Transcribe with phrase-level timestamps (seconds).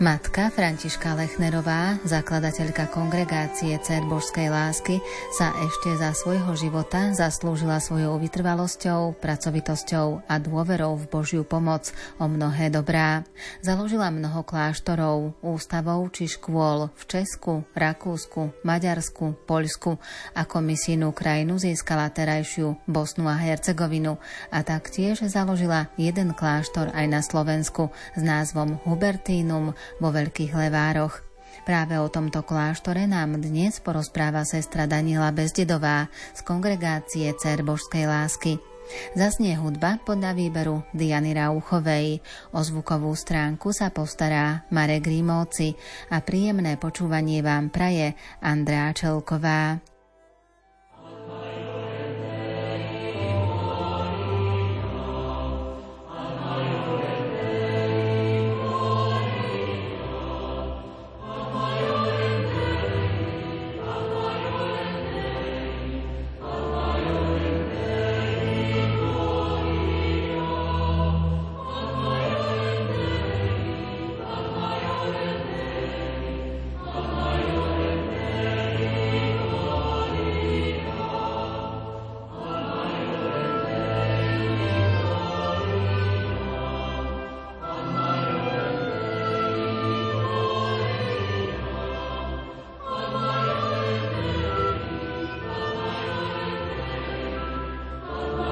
[0.00, 4.96] Matka Františka Lechnerová, zakladateľka kongregácie Cer Božskej lásky,
[5.36, 12.32] sa ešte za svojho života zaslúžila svojou vytrvalosťou, pracovitosťou a dôverou v Božiu pomoc o
[12.32, 13.28] mnohé dobrá.
[13.60, 20.00] Založila mnoho kláštorov, ústavov či škôl v Česku, Rakúsku, Maďarsku, Poľsku.
[20.32, 24.16] Ako misijnú krajinu získala terajšiu Bosnu a Hercegovinu
[24.48, 31.26] a taktiež založila jeden kláštor aj na Slovensku s názvom Hubertínum vo Veľkých Levároch.
[31.66, 38.52] Práve o tomto kláštore nám dnes porozpráva sestra Daniela Bezdedová z kongregácie Cer Božskej lásky.
[39.14, 42.22] Zasnie hudba podľa výberu Diany Rauchovej.
[42.50, 45.78] O zvukovú stránku sa postará Marek Rímovci
[46.10, 49.89] a príjemné počúvanie vám praje Andrea Čelková.
[98.22, 98.49] Oh,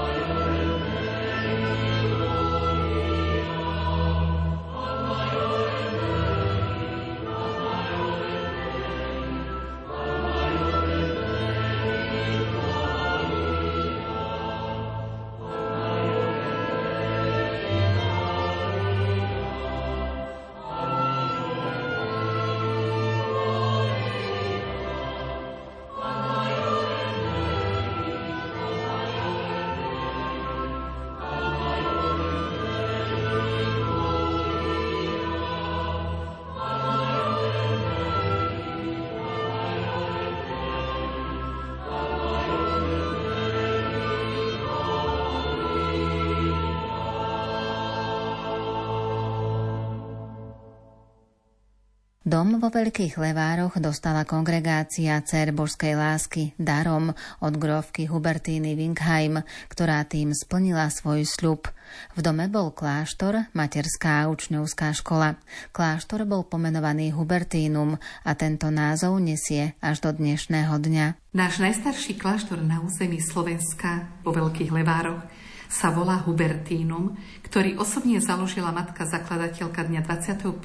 [52.58, 60.34] Vo Veľkých Levároch dostala kongregácia Cer Božskej lásky darom od grovky Hubertíny Winkheim, ktorá tým
[60.34, 61.70] splnila svoj sľub.
[62.18, 65.38] V dome bol kláštor, materská a učňovská škola.
[65.70, 67.94] Kláštor bol pomenovaný Hubertínum
[68.26, 71.06] a tento názov nesie až do dnešného dňa.
[71.38, 75.22] Náš najstarší kláštor na území Slovenska vo Veľkých Levároch
[75.68, 77.12] sa volá Hubertínum,
[77.44, 80.64] ktorý osobne založila matka zakladateľka dňa 25.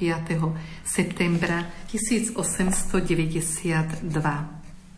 [0.88, 4.00] septembra 1892.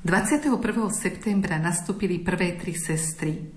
[0.06, 0.54] 21.
[0.94, 3.50] septembra nastúpili prvé tri sestry.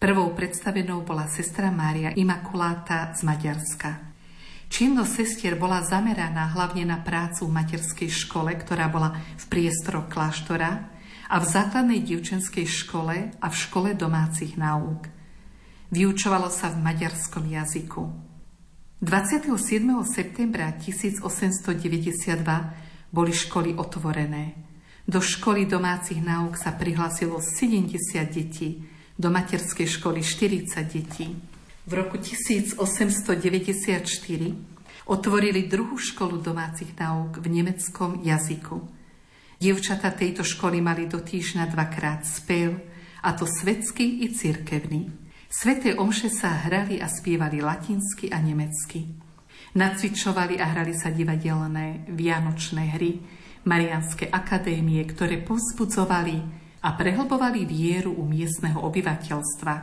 [0.00, 4.08] Prvou predstavenou bola sestra Mária Imakuláta z Maďarska.
[4.72, 10.88] Činnosť sestier bola zameraná hlavne na prácu v materskej škole, ktorá bola v priestoroch kláštora
[11.28, 15.04] a v základnej dievčenskej škole a v škole domácich náuk–
[15.90, 18.06] Vyučovalo sa v maďarskom jazyku.
[19.02, 19.50] 27.
[20.06, 24.54] septembra 1892 boli školy otvorené.
[25.02, 27.98] Do školy domácich náuk sa prihlásilo 70
[28.30, 28.86] detí,
[29.18, 31.34] do materskej školy 40 detí.
[31.82, 32.78] V roku 1894
[35.10, 38.78] otvorili druhú školu domácich náuk v nemeckom jazyku.
[39.58, 42.78] Dievčata tejto školy mali do týždňa dvakrát spev,
[43.26, 45.19] a to svetský i cirkevný.
[45.50, 49.02] Sveté omše sa hrali a spievali latinsky a nemecky.
[49.74, 53.18] Nacvičovali a hrali sa divadelné vianočné hry,
[53.66, 56.38] Marianské akadémie, ktoré povzbudzovali
[56.86, 59.74] a prehlbovali vieru u miestneho obyvateľstva.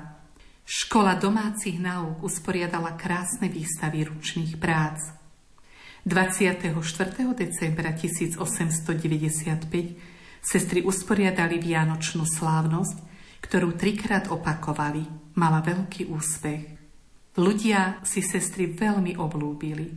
[0.63, 5.03] Škola domácich náuk usporiadala krásne výstavy ručných prác.
[6.07, 6.63] 24.
[7.36, 9.68] decembra 1895
[10.39, 12.97] sestry usporiadali vianočnú slávnosť,
[13.44, 15.03] ktorú trikrát opakovali–
[15.38, 16.63] mala veľký úspech.
[17.38, 19.94] Ľudia si sestry veľmi oblúbili,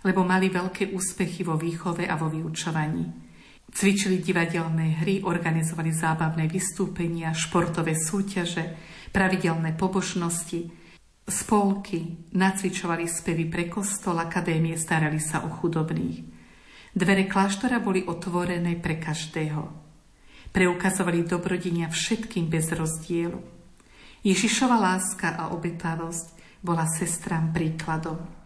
[0.00, 3.04] lebo mali veľké úspechy vo výchove a vo vyučovaní.
[3.70, 8.74] Cvičili divadelné hry, organizovali zábavné vystúpenia, športové súťaže,
[9.12, 10.72] pravidelné pobožnosti,
[11.28, 16.26] spolky, nacvičovali spevy pre kostol, akadémie, starali sa o chudobných.
[16.90, 19.62] Dvere kláštora boli otvorené pre každého.
[20.50, 23.59] Preukazovali dobrodenia všetkým bez rozdielu.
[24.20, 28.39] Ježišova láska a obetavosť bola sestram príkladom.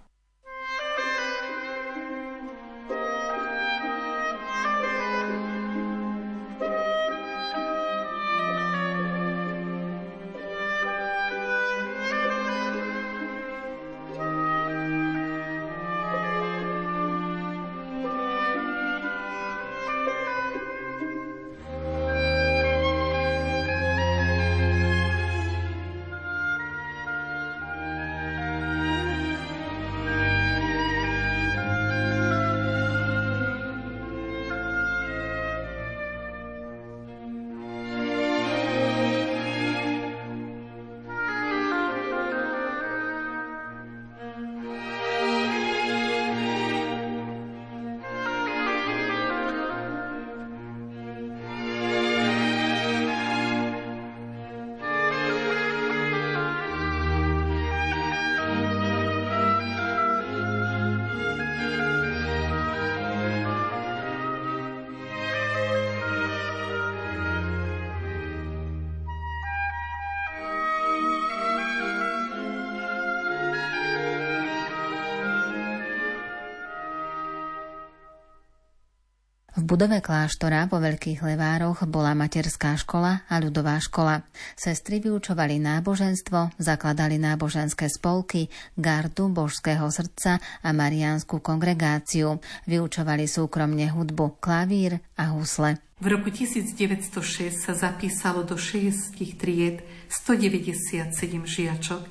[79.65, 84.21] Budove kláštora po Veľkých Levároch bola materská škola a ľudová škola.
[84.53, 92.45] Sestry vyučovali náboženstvo, zakladali náboženské spolky, gardu božského srdca a mariánsku kongregáciu.
[92.69, 95.81] Vyučovali súkromne hudbu, klavír a husle.
[95.97, 99.81] V roku 1906 sa zapísalo do 6 tried
[100.13, 101.09] 197
[101.49, 102.03] žiačok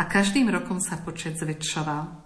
[0.00, 2.21] a každým rokom sa počet zväčšoval.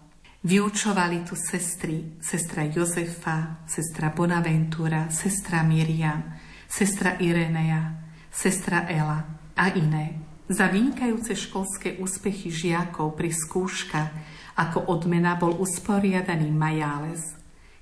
[0.47, 6.23] Vyučovali tu sestry, sestra Jozefa, sestra Bonaventura, sestra Miriam,
[6.71, 7.99] sestra Irenea,
[8.31, 9.27] sestra Ela
[9.59, 10.23] a iné.
[10.47, 14.11] Za vynikajúce školské úspechy žiakov pri skúškach
[14.55, 17.35] ako odmena bol usporiadaný majáles.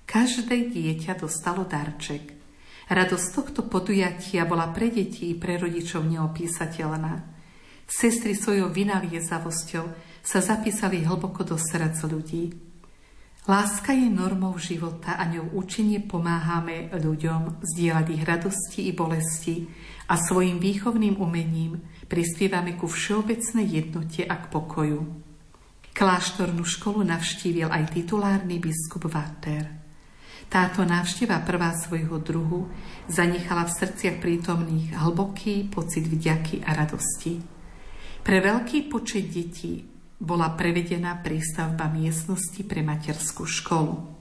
[0.08, 2.32] Každé dieťa dostalo darček.
[2.88, 7.28] Radosť tohto podujatia bola pre deti i pre rodičov neopísateľná.
[7.84, 9.84] Sestry svojou vynaliezavosťou
[10.24, 12.44] sa zapísali hlboko do srdc ľudí.
[13.44, 19.68] Láska je normou života a ňou účinne pomáhame ľuďom zdieľať ich radosti i bolesti
[20.08, 21.76] a svojim výchovným umením
[22.08, 25.00] prispievame ku všeobecnej jednote a k pokoju.
[25.92, 29.68] Kláštornú školu navštívil aj titulárny biskup Vater.
[30.48, 32.72] Táto návšteva prvá svojho druhu
[33.12, 37.44] zanechala v srdciach prítomných hlboký pocit vďaky a radosti.
[38.24, 39.93] Pre veľký počet detí
[40.24, 44.13] bola prevedená prístavba miestnosti pre materskú školu.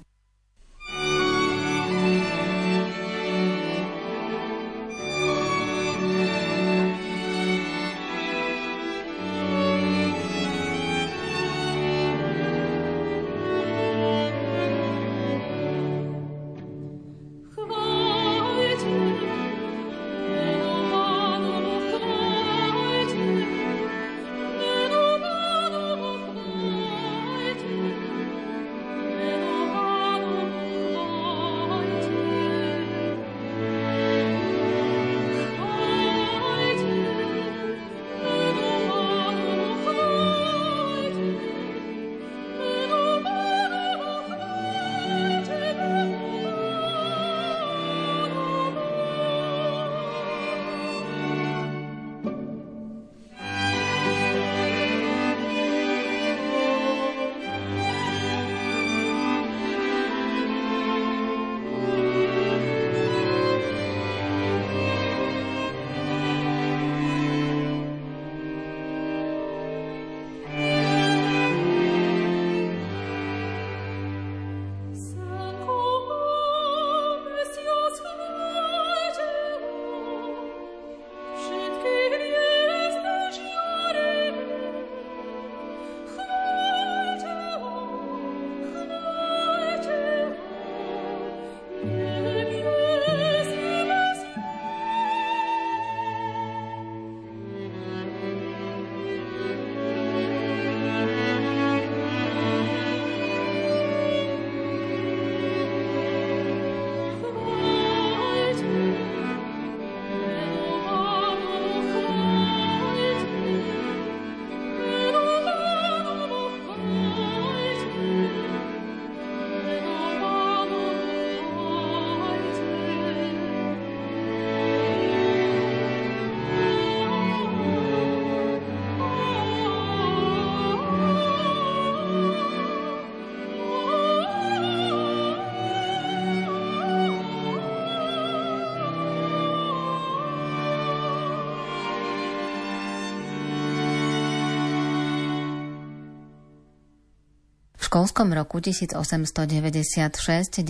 [147.93, 150.65] Školskom roku 1896-97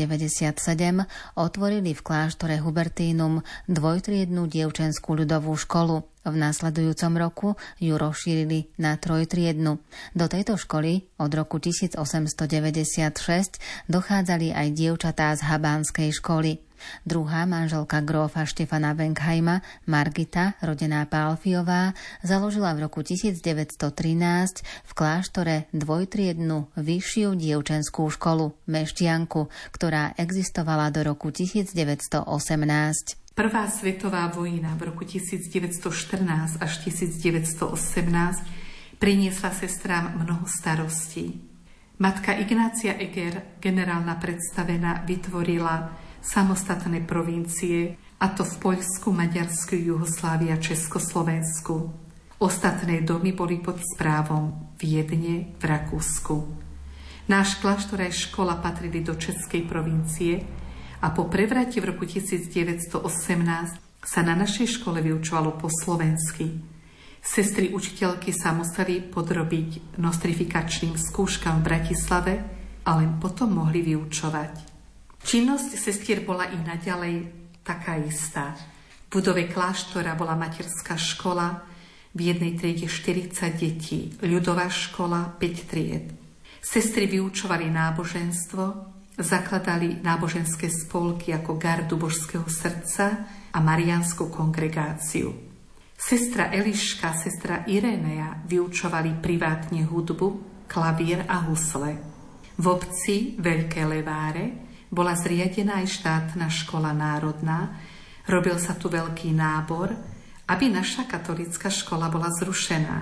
[1.40, 6.04] otvorili v kláštore Hubertínum dvojtriednú dievčenskú ľudovú školu.
[6.24, 7.50] V následujúcom roku
[7.84, 9.76] ju rozšírili na trojtriednu.
[10.16, 13.60] Do tejto školy od roku 1896
[13.92, 16.64] dochádzali aj dievčatá z Habánskej školy.
[17.08, 23.84] Druhá manželka grófa Štefana Wenkheima, Margita, rodená Pálfiová, založila v roku 1913
[24.64, 33.23] v kláštore dvojtriednu vyššiu dievčenskú školu Meštianku, ktorá existovala do roku 1918.
[33.34, 37.66] Prvá svetová vojna v roku 1914 až 1918
[39.02, 41.42] priniesla sestrám mnoho starostí.
[41.98, 50.62] Matka Ignácia Eger, generálna predstavená, vytvorila samostatné provincie, a to v Poľsku, Maďarsku, Juhoslávii a
[50.62, 51.90] Československu.
[52.38, 56.38] Ostatné domy boli pod správom Viedne v Rakúsku.
[57.34, 60.63] Náš kláštor aj škola patrili do Českej provincie
[61.04, 63.04] a po prevrate v roku 1918
[64.00, 66.48] sa na našej škole vyučovalo po slovensky.
[67.20, 72.34] Sestry učiteľky sa museli podrobiť nostrifikačným skúškam v Bratislave
[72.88, 74.72] a len potom mohli vyučovať.
[75.24, 77.16] Činnosť sestier bola i naďalej
[77.64, 78.56] taká istá.
[79.08, 81.64] V budove kláštora bola materská škola,
[82.14, 86.06] v jednej triede 40 detí, ľudová škola 5 tried.
[86.62, 95.30] Sestry vyučovali náboženstvo, zakladali náboženské spolky ako Gardu Božského srdca a Marianskú kongregáciu.
[95.94, 100.28] Sestra Eliška, sestra Irenea vyučovali privátne hudbu,
[100.68, 101.96] klavír a husle.
[102.58, 104.46] V obci Veľké Leváre
[104.90, 107.80] bola zriadená aj štátna škola národná,
[108.30, 109.90] robil sa tu veľký nábor,
[110.50, 112.98] aby naša katolická škola bola zrušená.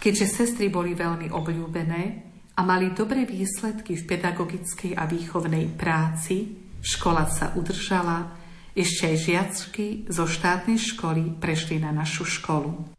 [0.00, 7.26] Keďže sestry boli veľmi obľúbené a mali dobré výsledky v pedagogickej a výchovnej práci, škola
[7.26, 8.30] sa udržala,
[8.74, 12.94] ešte aj žiačky zo štátnej školy prešli na našu školu.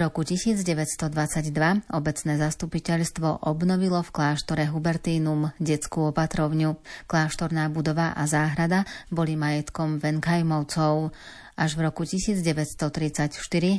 [0.00, 6.80] Roku 1922 obecné zastupiteľstvo obnovilo v kláštore Hubertínum detskú opatrovňu.
[7.04, 11.12] Kláštorná budova a záhrada boli majetkom Venkajmovcov.
[11.54, 13.36] Až v roku 1934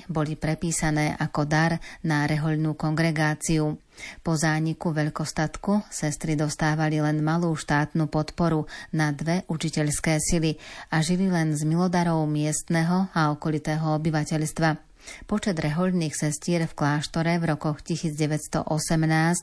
[0.08, 3.76] boli prepísané ako dar na rehoľnú kongregáciu.
[4.22, 10.56] Po zániku veľkostatku sestry dostávali len malú štátnu podporu na dve učiteľské sily
[10.94, 14.85] a žili len z milodarov miestneho a okolitého obyvateľstva.
[15.26, 18.70] Počet rehoľných sestier v kláštore v rokoch 1918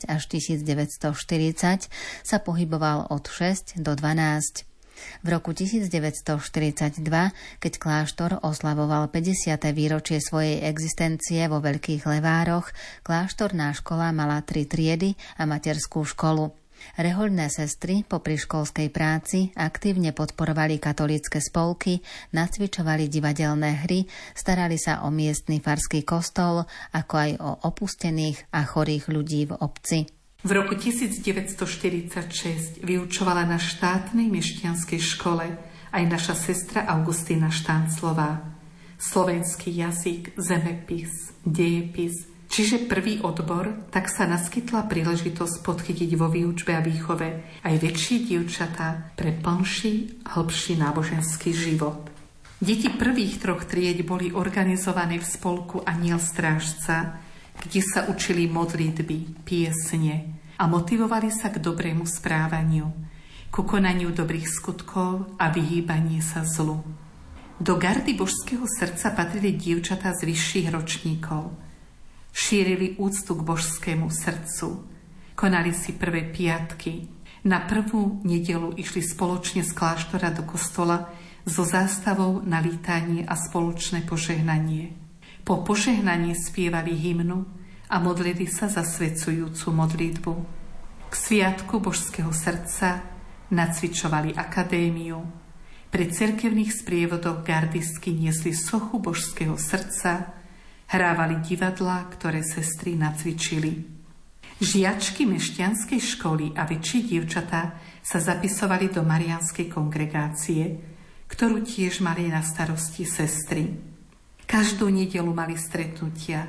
[0.07, 1.91] až 1940
[2.23, 4.73] sa pohyboval od 6 do 12.
[5.23, 7.03] V roku 1942,
[7.59, 9.59] keď kláštor oslavoval 50.
[9.75, 12.71] výročie svojej existencie vo Veľkých Levároch,
[13.03, 16.62] kláštorná škola mala tri triedy a materskú školu.
[16.99, 22.01] Rehoľné sestry po školskej práci aktívne podporovali katolícke spolky,
[22.33, 29.09] nacvičovali divadelné hry, starali sa o miestny farský kostol, ako aj o opustených a chorých
[29.13, 30.09] ľudí v obci.
[30.43, 35.47] V roku 1946 vyučovala na štátnej mešťanskej škole
[35.93, 38.43] aj naša sestra Augustína Štánclová.
[38.99, 46.85] Slovenský jazyk, zemepis, dejepis, Čiže prvý odbor, tak sa naskytla príležitosť podchytiť vo výučbe a
[46.85, 47.29] výchove
[47.65, 52.13] aj väčšie dievčatá pre plnší, hĺbší náboženský život.
[52.61, 57.25] Deti prvých troch tried boli organizované v spolku Aniel Strážca,
[57.57, 62.85] kde sa učili modlitby, piesne a motivovali sa k dobrému správaniu,
[63.49, 66.85] ku konaniu dobrých skutkov a vyhýbanie sa zlu.
[67.57, 71.49] Do gardy božského srdca patrili dievčatá z vyšších ročníkov–
[72.33, 74.89] šírili úctu k božskému srdcu,
[75.37, 77.07] konali si prvé piatky.
[77.45, 81.13] Na prvú nedelu išli spoločne z kláštora do kostola
[81.45, 84.95] so zástavou na lítanie a spoločné požehnanie.
[85.43, 87.45] Po požehnaní spievali hymnu
[87.91, 90.33] a modlili sa za svedcujúcu modlitbu.
[91.11, 93.05] K sviatku božského srdca
[93.53, 95.43] nacvičovali akadémiu,
[95.93, 100.33] pri cerkevných sprievodoch gardistky niesli sochu božského srdca,
[100.93, 103.89] hrávali divadla, ktoré sestry nacvičili.
[104.63, 110.79] Žiačky mešťanskej školy a väčšie dievčatá sa zapisovali do marianskej kongregácie,
[111.27, 113.73] ktorú tiež mali na starosti sestry.
[114.45, 116.45] Každú nedelu mali stretnutia,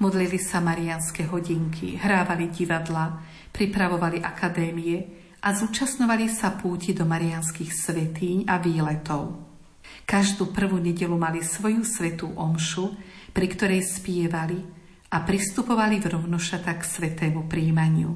[0.00, 3.20] modlili sa marianské hodinky, hrávali divadla,
[3.52, 5.04] pripravovali akadémie
[5.44, 9.52] a zúčastňovali sa púti do marianských svetíň a výletov.
[10.08, 12.90] Každú prvú nedelu mali svoju svetú omšu,
[13.32, 14.60] pri ktorej spievali
[15.12, 18.12] a pristupovali v rovnošata k svetému príjmaniu.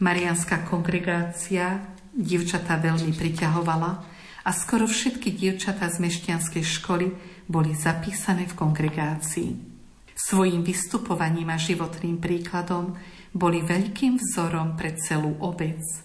[0.00, 3.90] Marianská kongregácia dievčatá veľmi priťahovala
[4.42, 7.06] a skoro všetky dievčatá z mešťanskej školy
[7.46, 9.50] boli zapísané v kongregácii.
[10.16, 12.96] Svojím vystupovaním a životným príkladom
[13.30, 15.82] boli veľkým vzorom pre celú obec–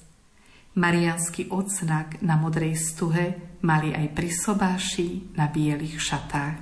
[0.76, 6.60] Marianský odznak na modrej stuhe mali aj pri sobáši na bielých šatách.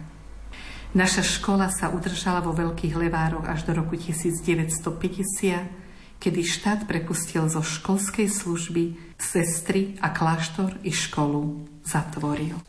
[0.94, 7.66] Naša škola sa udržala vo Veľkých Levároch až do roku 1950, kedy štát prepustil zo
[7.66, 12.62] školskej služby sestry a kláštor i školu zatvoril.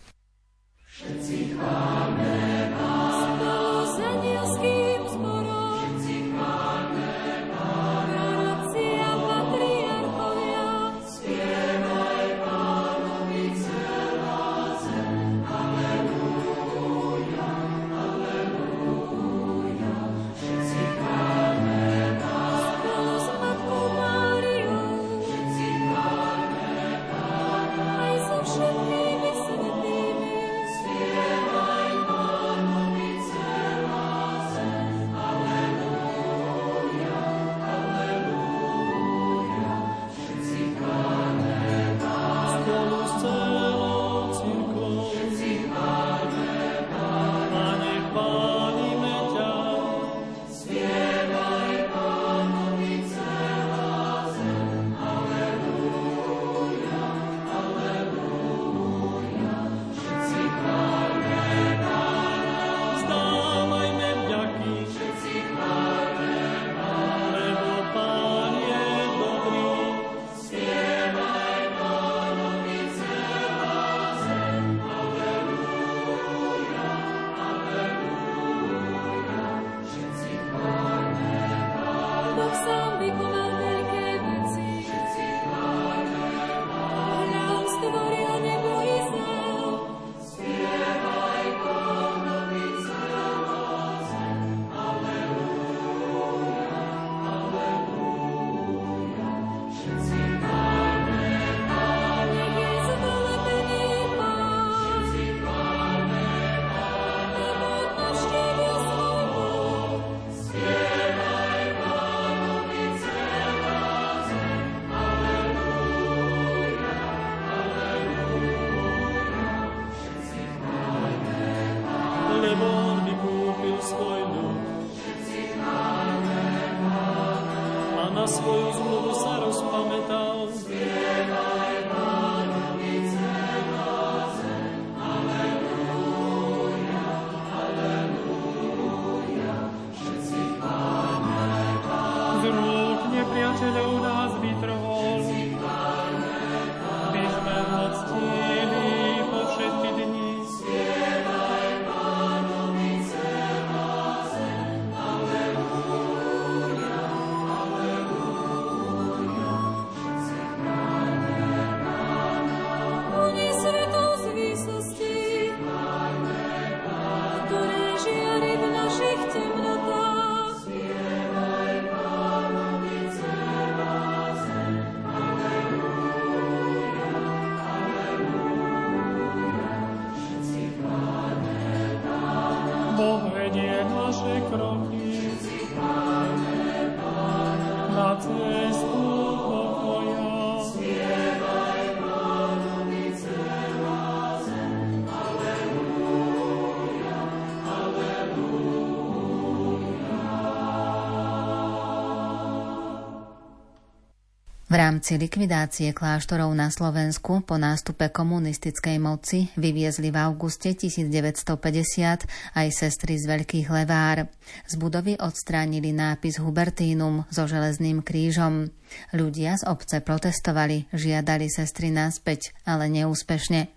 [204.74, 212.26] V rámci likvidácie kláštorov na Slovensku po nástupe komunistickej moci vyviezli v auguste 1950
[212.58, 214.26] aj sestry z Veľkých Levár.
[214.66, 218.74] Z budovy odstránili nápis Hubertínum so železným krížom.
[219.14, 223.70] Ľudia z obce protestovali, žiadali sestry naspäť, ale neúspešne.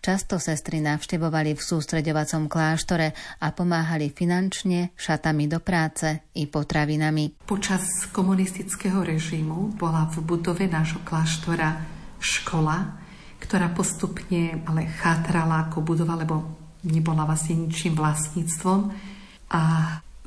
[0.00, 7.44] Často sestry navštevovali v sústreďovacom kláštore a pomáhali finančne, šatami do práce i potravinami.
[7.44, 11.80] Počas komunistického režimu bola v budove nášho kláštora
[12.20, 13.00] škola,
[13.40, 16.44] ktorá postupne ale chátrala ako budova, lebo
[16.84, 18.80] nebola vlastne ničím vlastníctvom.
[19.50, 19.62] A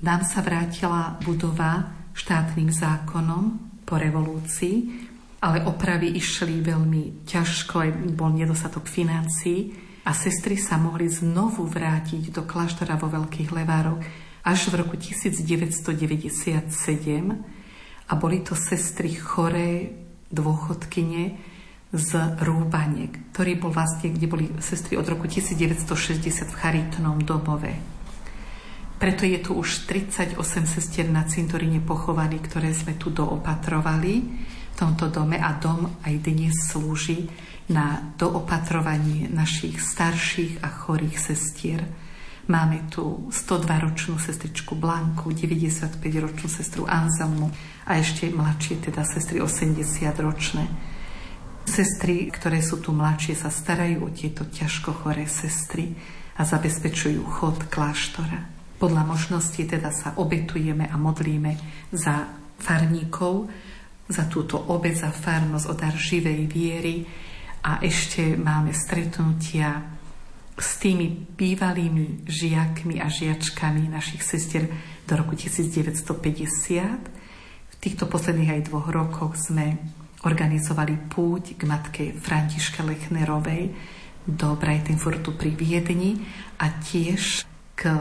[0.04, 5.10] nám sa vrátila budova štátnym zákonom po revolúcii,
[5.44, 9.76] ale opravy išli veľmi ťažko, aj bol nedostatok financií
[10.08, 14.00] a sestry sa mohli znovu vrátiť do kláštora vo Veľkých Levároch
[14.48, 16.64] až v roku 1997
[18.08, 19.92] a boli to sestry choré
[20.32, 21.52] dôchodkyne
[21.94, 27.76] z Rúbaniek, ktorý bol vlastne, kde boli sestry od roku 1960 v charitnom domove.
[28.96, 34.24] Preto je tu už 38 sestier na cintoríne pochovaní, ktoré sme tu doopatrovali
[34.74, 37.30] v tomto dome a dom aj dnes slúži
[37.70, 41.86] na doopatrovanie našich starších a chorých sestier.
[42.50, 47.54] Máme tu 102-ročnú sestričku Blanku, 95-ročnú sestru Anzelmu
[47.88, 50.66] a ešte mladšie, teda sestry 80-ročné.
[51.64, 55.96] Sestry, ktoré sú tu mladšie, sa starajú o tieto ťažko choré sestry
[56.36, 58.44] a zabezpečujú chod kláštora.
[58.76, 61.56] Podľa možností teda sa obetujeme a modlíme
[61.96, 62.28] za
[62.60, 63.48] farníkov,
[64.08, 67.08] za túto obec, za farnosť, o dar živej viery
[67.64, 69.80] a ešte máme stretnutia
[70.54, 74.70] s tými bývalými žiakmi a žiačkami našich sestier
[75.08, 76.04] do roku 1950.
[77.74, 79.80] V týchto posledných aj dvoch rokoch sme
[80.24, 83.74] organizovali púť k matke Františke Lechnerovej
[84.24, 86.24] do Breitenfurtu pri Viedni
[86.60, 87.44] a tiež
[87.76, 87.92] k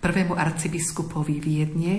[0.00, 1.94] prvému arcibiskupovi Viedne,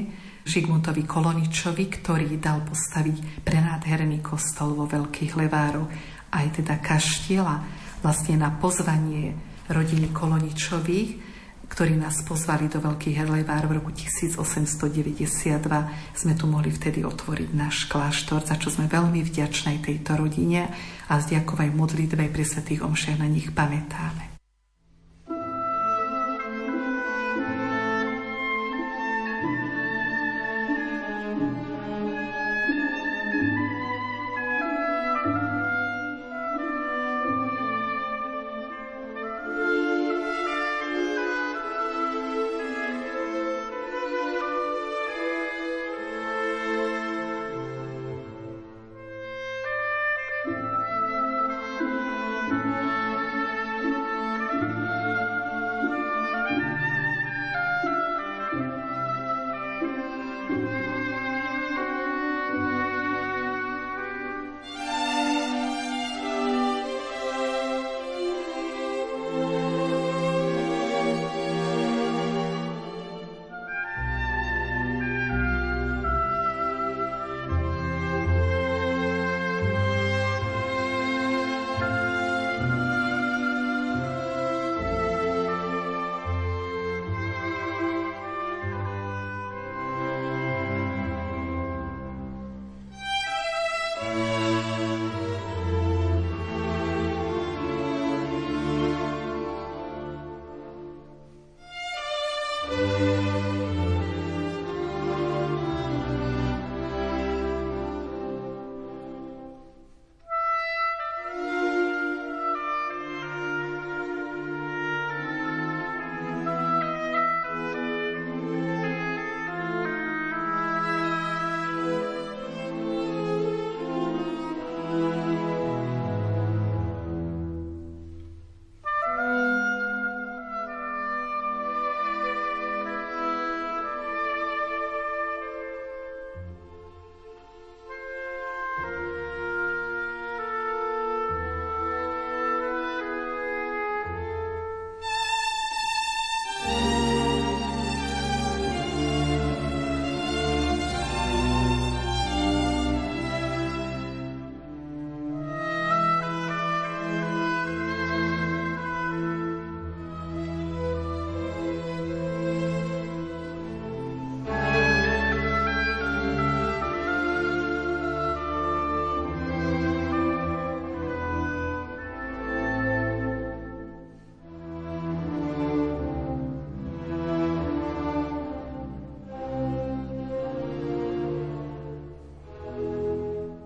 [0.45, 5.89] Žigmuntovi Koloničovi, ktorý dal postaviť prenádherný kostol vo Veľkých Levároch,
[6.29, 7.65] aj teda kaštiela,
[8.05, 9.33] vlastne na pozvanie
[9.73, 11.33] rodiny Koloničových,
[11.65, 15.65] ktorí nás pozvali do Veľkých Levár v roku 1892.
[16.13, 20.69] Sme tu mohli vtedy otvoriť náš kláštor, za čo sme veľmi vďačnej tejto rodine
[21.09, 24.34] a z ďakovej modlitbe pri svetých omšiach na nich pamätáme.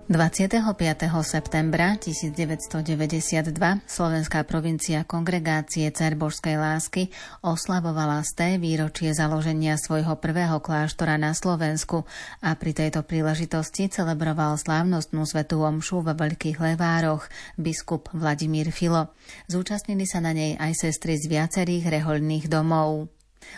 [0.09, 1.05] 25.
[1.21, 3.53] septembra 1992
[3.85, 7.13] slovenská provincia kongregácie Cerbožskej lásky
[7.45, 12.09] oslavovala sté výročie založenia svojho prvého kláštora na Slovensku
[12.41, 17.29] a pri tejto príležitosti celebroval slávnostnú svetú omšu vo Veľkých Levároch
[17.61, 19.13] biskup Vladimír Filo.
[19.45, 23.13] Zúčastnili sa na nej aj sestry z viacerých rehoľných domov.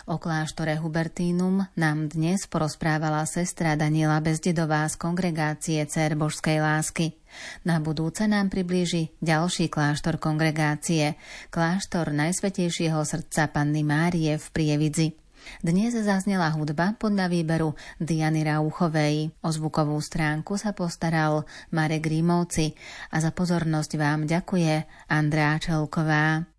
[0.09, 7.17] O kláštore Hubertínum nám dnes porozprávala sestra Daniela Bezdedová z kongregácie Cer Božskej lásky.
[7.63, 11.15] Na budúce nám priblíži ďalší kláštor kongregácie,
[11.49, 15.07] kláštor Najsvetejšieho srdca Panny Márie v Prievidzi.
[15.61, 19.33] Dnes zaznela hudba podľa výberu Diany Rauchovej.
[19.41, 22.77] O zvukovú stránku sa postaral Marek Rímovci
[23.09, 26.50] a za pozornosť vám ďakuje Andrá Čelková.